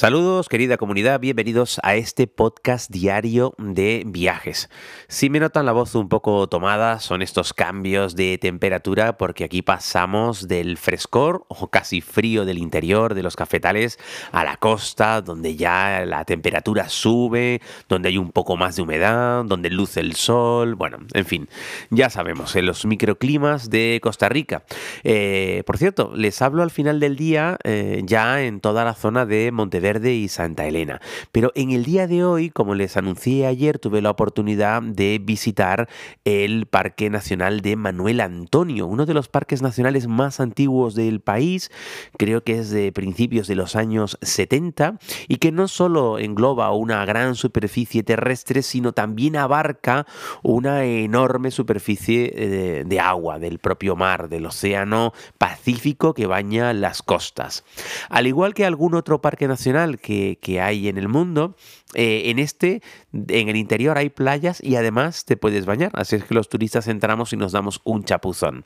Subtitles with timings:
[0.00, 4.70] Saludos querida comunidad, bienvenidos a este podcast diario de viajes.
[5.08, 9.60] Si me notan la voz un poco tomada, son estos cambios de temperatura porque aquí
[9.60, 13.98] pasamos del frescor o casi frío del interior de los cafetales
[14.32, 19.44] a la costa, donde ya la temperatura sube, donde hay un poco más de humedad,
[19.44, 21.46] donde luce el sol, bueno, en fin,
[21.90, 24.62] ya sabemos, en los microclimas de Costa Rica.
[25.04, 29.26] Eh, por cierto, les hablo al final del día eh, ya en toda la zona
[29.26, 29.52] de
[29.98, 31.00] Y Santa Elena.
[31.32, 35.88] Pero en el día de hoy, como les anuncié ayer, tuve la oportunidad de visitar
[36.24, 41.72] el Parque Nacional de Manuel Antonio, uno de los parques nacionales más antiguos del país,
[42.16, 47.04] creo que es de principios de los años 70, y que no solo engloba una
[47.04, 50.06] gran superficie terrestre, sino también abarca
[50.42, 57.02] una enorme superficie de, de agua, del propio mar, del océano Pacífico que baña las
[57.02, 57.64] costas.
[58.08, 61.56] Al igual que algún otro parque nacional, que, hay en el mundo.
[61.94, 65.90] Eh, en este, en el interior hay playas y además te puedes bañar.
[65.94, 68.64] Así es que los turistas entramos y nos damos un chapuzón.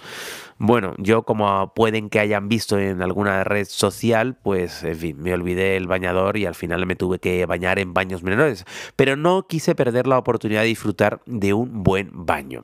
[0.58, 5.32] Bueno, yo como pueden que hayan visto en alguna red social, pues en fin, me
[5.32, 8.64] olvidé el bañador y al final me tuve que bañar en baños menores.
[8.96, 12.62] Pero no quise perder la oportunidad de disfrutar de un buen baño.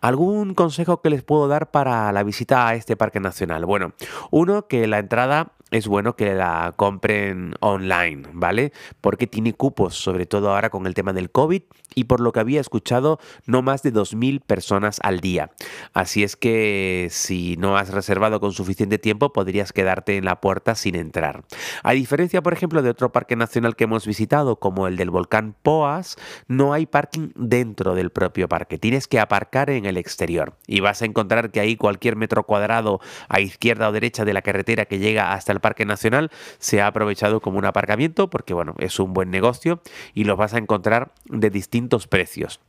[0.00, 3.64] ¿Algún consejo que les puedo dar para la visita a este parque nacional?
[3.64, 3.92] Bueno,
[4.30, 7.91] uno, que la entrada es bueno que la compren online,
[8.32, 8.72] ¿vale?
[9.00, 11.62] Porque tiene cupos, sobre todo ahora con el tema del COVID
[11.94, 15.50] y por lo que había escuchado, no más de 2.000 personas al día.
[15.92, 20.74] Así es que si no has reservado con suficiente tiempo, podrías quedarte en la puerta
[20.74, 21.44] sin entrar.
[21.82, 25.54] A diferencia, por ejemplo, de otro parque nacional que hemos visitado, como el del volcán
[25.62, 26.16] Poas,
[26.48, 28.78] no hay parking dentro del propio parque.
[28.78, 33.00] Tienes que aparcar en el exterior y vas a encontrar que ahí cualquier metro cuadrado
[33.28, 36.86] a izquierda o derecha de la carretera que llega hasta el parque nacional se ha
[36.86, 39.80] aprovechado como un aparcamiento porque, bueno, es un buen negocio
[40.14, 42.60] y los vas a encontrar de distintos precios.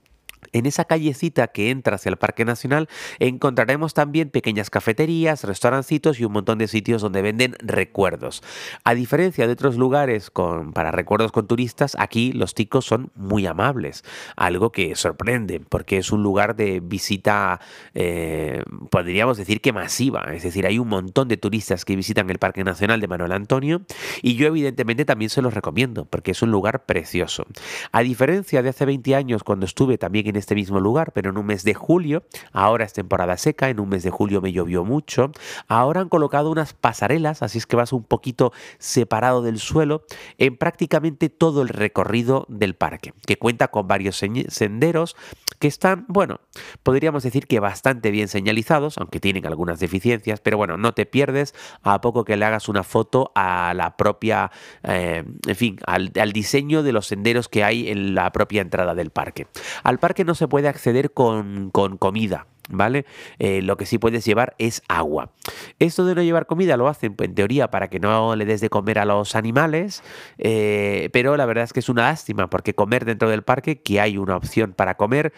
[0.51, 2.89] En esa callecita que entra hacia el Parque Nacional
[3.19, 8.43] encontraremos también pequeñas cafeterías, restaurancitos y un montón de sitios donde venden recuerdos.
[8.83, 10.31] A diferencia de otros lugares
[10.73, 14.03] para recuerdos con turistas, aquí los ticos son muy amables,
[14.35, 17.59] algo que sorprende porque es un lugar de visita,
[17.93, 22.39] eh, podríamos decir que masiva, es decir, hay un montón de turistas que visitan el
[22.39, 23.81] Parque Nacional de Manuel Antonio
[24.21, 27.45] y yo evidentemente también se los recomiendo porque es un lugar precioso.
[27.91, 31.29] A diferencia de hace 20 años cuando estuve también en en este mismo lugar, pero
[31.29, 34.51] en un mes de julio, ahora es temporada seca, en un mes de julio me
[34.51, 35.31] llovió mucho,
[35.67, 40.03] ahora han colocado unas pasarelas, así es que vas un poquito separado del suelo,
[40.37, 45.15] en prácticamente todo el recorrido del parque, que cuenta con varios senderos
[45.59, 46.41] que están, bueno,
[46.81, 51.53] podríamos decir que bastante bien señalizados, aunque tienen algunas deficiencias, pero bueno, no te pierdes
[51.83, 54.51] a poco que le hagas una foto a la propia,
[54.83, 58.95] eh, en fin, al, al diseño de los senderos que hay en la propia entrada
[58.95, 59.47] del parque.
[59.83, 62.47] Al parque no se puede acceder con, comida.
[62.69, 63.05] ¿Vale?
[63.39, 65.31] Eh, lo que sí puedes llevar es agua.
[65.79, 68.69] Esto de no llevar comida lo hacen en teoría para que no le des de
[68.69, 70.01] comer a los animales,
[70.37, 73.99] eh, pero la verdad es que es una lástima porque comer dentro del parque, que
[73.99, 75.33] hay una opción para comer,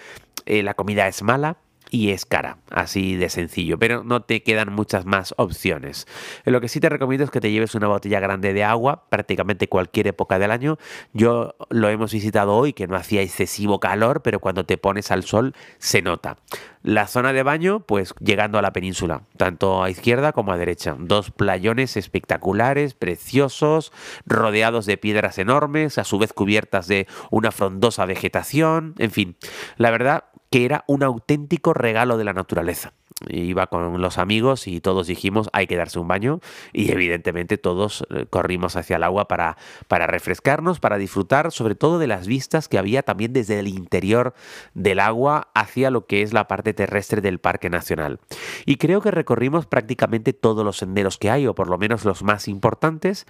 [0.46, 1.57] eh, la comida es mala,
[1.90, 6.07] y es cara, así de sencillo, pero no te quedan muchas más opciones.
[6.46, 9.68] Lo que sí te recomiendo es que te lleves una botella grande de agua, prácticamente
[9.68, 10.78] cualquier época del año.
[11.13, 15.23] Yo lo hemos visitado hoy, que no hacía excesivo calor, pero cuando te pones al
[15.23, 16.38] sol se nota.
[16.81, 20.96] La zona de baño, pues llegando a la península, tanto a izquierda como a derecha.
[21.00, 23.91] Dos playones espectaculares, preciosos,
[24.25, 29.35] rodeados de piedras enormes, a su vez cubiertas de una frondosa vegetación, en fin,
[29.78, 32.93] la verdad que era un auténtico regalo de la naturaleza.
[33.27, 36.39] Iba con los amigos y todos dijimos hay que darse un baño
[36.71, 39.57] y evidentemente todos eh, corrimos hacia el agua para,
[39.89, 44.34] para refrescarnos, para disfrutar sobre todo de las vistas que había también desde el interior
[44.73, 48.22] del agua hacia lo que es la parte terrestre del Parque Nacional.
[48.66, 52.23] Y creo que recorrimos prácticamente todos los senderos que hay o por lo menos los
[52.23, 53.28] más importantes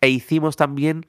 [0.00, 1.06] e hicimos también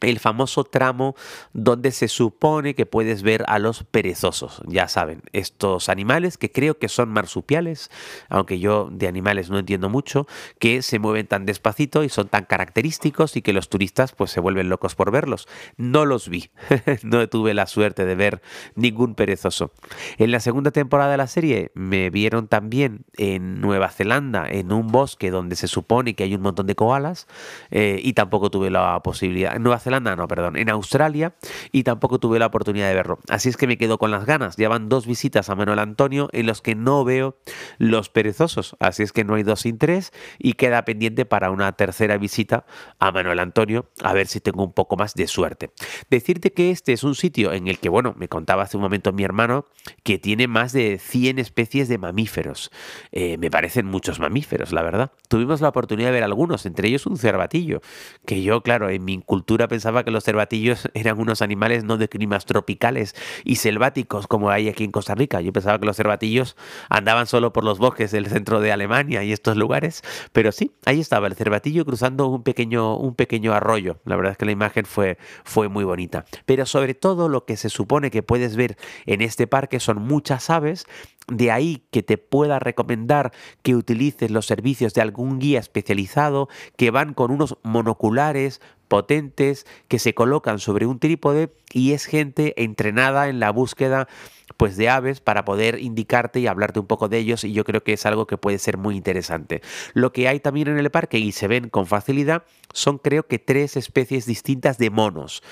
[0.00, 1.16] el famoso tramo
[1.52, 4.62] donde se supone que puedes ver a los perezosos.
[4.66, 7.90] Ya saben, estos animales que creo que son marsupiales,
[8.28, 10.26] aunque yo de animales no entiendo mucho,
[10.58, 14.40] que se mueven tan despacito y son tan característicos y que los turistas pues se
[14.40, 15.48] vuelven locos por verlos.
[15.76, 16.50] No los vi,
[17.02, 18.40] no tuve la suerte de ver
[18.74, 19.72] ningún perezoso.
[20.18, 24.88] En la segunda temporada de la serie me vieron también en Nueva Zelanda, en un
[24.88, 27.26] bosque donde se supone que hay un montón de koalas
[27.70, 29.58] eh, y tampoco tuve la posibilidad.
[29.78, 31.34] Zelanda, no, perdón, en Australia
[31.72, 33.18] y tampoco tuve la oportunidad de verlo.
[33.28, 34.56] Así es que me quedo con las ganas.
[34.56, 37.36] Ya van dos visitas a Manuel Antonio en los que no veo
[37.78, 38.76] los perezosos.
[38.80, 42.64] Así es que no hay dos sin tres y queda pendiente para una tercera visita
[42.98, 45.70] a Manuel Antonio a ver si tengo un poco más de suerte.
[46.10, 49.12] Decirte que este es un sitio en el que, bueno, me contaba hace un momento
[49.12, 49.66] mi hermano
[50.02, 52.70] que tiene más de 100 especies de mamíferos.
[53.12, 55.12] Eh, me parecen muchos mamíferos, la verdad.
[55.28, 57.80] Tuvimos la oportunidad de ver algunos, entre ellos un cervatillo,
[58.26, 62.08] que yo, claro, en mi cultura pensaba que los cervatillos eran unos animales no de
[62.08, 65.40] climas tropicales y selváticos como hay aquí en Costa Rica.
[65.40, 66.56] Yo pensaba que los cervatillos
[66.88, 71.00] andaban solo por los bosques del centro de Alemania y estos lugares, pero sí, ahí
[71.00, 73.98] estaba el cervatillo cruzando un pequeño, un pequeño arroyo.
[74.04, 76.24] La verdad es que la imagen fue, fue muy bonita.
[76.46, 78.76] Pero sobre todo lo que se supone que puedes ver
[79.06, 80.86] en este parque son muchas aves
[81.28, 83.32] de ahí que te pueda recomendar
[83.62, 89.98] que utilices los servicios de algún guía especializado que van con unos monoculares potentes que
[89.98, 94.08] se colocan sobre un trípode y es gente entrenada en la búsqueda
[94.56, 97.84] pues de aves para poder indicarte y hablarte un poco de ellos y yo creo
[97.84, 99.62] que es algo que puede ser muy interesante.
[99.94, 102.42] Lo que hay también en el parque y se ven con facilidad
[102.72, 105.42] son creo que tres especies distintas de monos.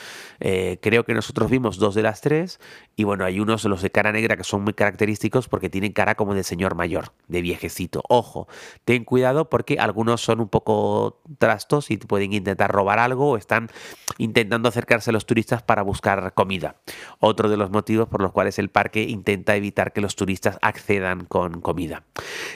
[0.40, 2.58] Eh, creo que nosotros vimos dos de las tres
[2.96, 6.14] y bueno, hay unos, los de cara negra, que son muy característicos porque tienen cara
[6.14, 8.02] como de señor mayor, de viejecito.
[8.08, 8.48] Ojo,
[8.84, 13.68] ten cuidado porque algunos son un poco trastos y pueden intentar robar algo o están
[14.18, 16.76] intentando acercarse a los turistas para buscar comida.
[17.18, 21.24] Otro de los motivos por los cuales el parque intenta evitar que los turistas accedan
[21.24, 22.04] con comida.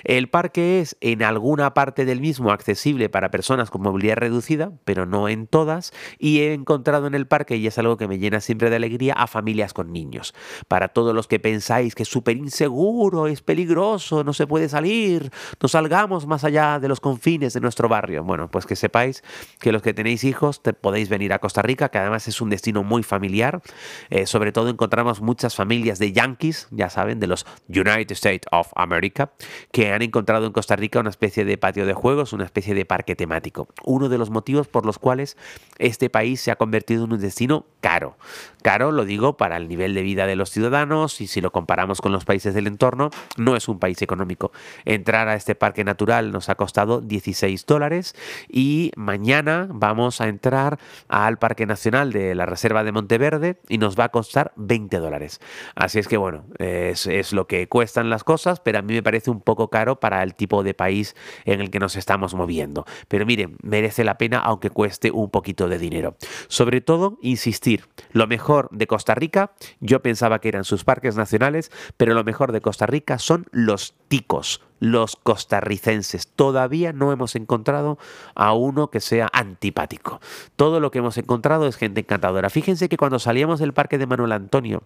[0.05, 5.07] El parque es en alguna parte del mismo accesible para personas con movilidad reducida, pero
[5.07, 8.41] no en todas, y he encontrado en el parque, y es algo que me llena
[8.41, 10.35] siempre de alegría, a familias con niños.
[10.69, 15.31] Para todos los que pensáis que es súper inseguro, es peligroso, no se puede salir,
[15.61, 18.25] no salgamos más allá de los confines de nuestro barrio.
[18.25, 19.23] Bueno, pues que sepáis
[19.59, 22.83] que los que tenéis hijos podéis venir a Costa Rica, que además es un destino
[22.83, 23.63] muy familiar.
[24.11, 28.71] Eh, sobre todo encontramos muchas familias de yankees, ya saben, de los United States of
[28.75, 29.33] America,
[29.73, 32.85] que han encontrado en Costa Rica una especie de patio de juegos, una especie de
[32.85, 33.69] parque temático.
[33.85, 35.37] Uno de los motivos por los cuales
[35.79, 38.17] este país se ha convertido en un destino caro.
[38.63, 42.01] Caro, lo digo, para el nivel de vida de los ciudadanos y si lo comparamos
[42.01, 44.53] con los países del entorno, no es un país económico.
[44.85, 48.15] Entrar a este parque natural nos ha costado 16 dólares
[48.49, 53.99] y mañana vamos a entrar al Parque Nacional de la Reserva de Monteverde y nos
[53.99, 55.41] va a costar 20 dólares.
[55.75, 59.03] Así es que bueno, es, es lo que cuestan las cosas, pero a mí me
[59.03, 61.15] parece un poco caro para el tipo de país
[61.45, 62.85] en el que nos estamos moviendo.
[63.09, 66.17] Pero miren, merece la pena aunque cueste un poquito de dinero.
[66.49, 71.71] Sobre todo, insistir, lo mejor de Costa Rica, yo pensaba que eran sus parques nacionales,
[71.97, 76.27] pero lo mejor de Costa Rica son los ticos, los costarricenses.
[76.27, 77.99] Todavía no hemos encontrado
[78.35, 80.21] a uno que sea antipático.
[80.57, 82.51] Todo lo que hemos encontrado es gente encantadora.
[82.51, 84.83] Fíjense que cuando salíamos del parque de Manuel Antonio,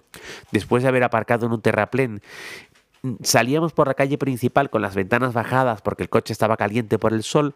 [0.51, 2.21] después de haber aparcado en un terraplén,
[3.23, 7.13] salíamos por la calle principal con las ventanas bajadas porque el coche estaba caliente por
[7.13, 7.55] el sol.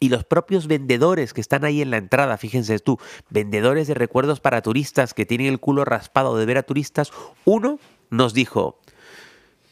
[0.00, 2.98] Y los propios vendedores que están ahí en la entrada, fíjense tú,
[3.30, 7.12] vendedores de recuerdos para turistas que tienen el culo raspado de ver a turistas,
[7.44, 7.78] uno
[8.10, 8.78] nos dijo,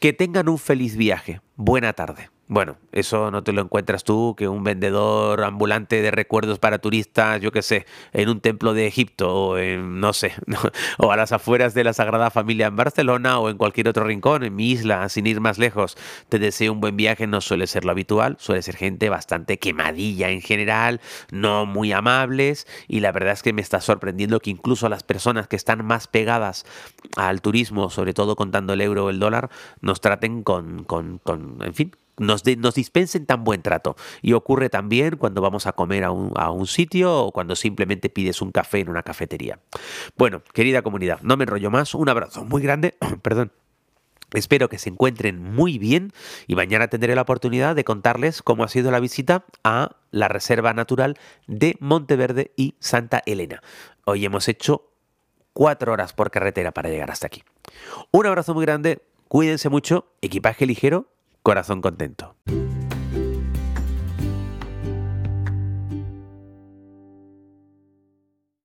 [0.01, 1.41] que tengan un feliz viaje.
[1.55, 2.30] Buena tarde.
[2.51, 7.39] Bueno, eso no te lo encuentras tú, que un vendedor ambulante de recuerdos para turistas,
[7.39, 10.33] yo qué sé, en un templo de Egipto o en, no sé,
[10.97, 14.43] o a las afueras de la Sagrada Familia en Barcelona o en cualquier otro rincón,
[14.43, 15.95] en mi isla, sin ir más lejos.
[16.27, 20.29] Te deseo un buen viaje, no suele ser lo habitual, suele ser gente bastante quemadilla
[20.29, 20.99] en general,
[21.31, 25.47] no muy amables y la verdad es que me está sorprendiendo que incluso las personas
[25.47, 26.65] que están más pegadas
[27.15, 31.59] al turismo, sobre todo contando el euro o el dólar, nos traten con, con, con
[31.61, 33.95] en fin, nos, dispensen tan buen trato.
[34.21, 38.09] Y ocurre también cuando vamos a comer a un, a un, sitio o cuando simplemente
[38.09, 39.59] pides un café en una cafetería.
[40.17, 41.95] Bueno, querida comunidad, no me enrollo más.
[41.95, 42.95] Un abrazo muy grande.
[43.21, 43.51] Perdón.
[44.33, 46.13] Espero que se encuentren muy bien
[46.47, 50.73] y mañana tendré la oportunidad de contarles cómo ha sido la visita a la Reserva
[50.73, 53.61] Natural de Monteverde y Santa Elena.
[54.05, 54.89] Hoy hemos hecho
[55.51, 57.43] cuatro horas por carretera para llegar hasta aquí.
[58.11, 61.09] Un abrazo muy grande, cuídense mucho, equipaje ligero
[61.41, 62.35] corazón contento.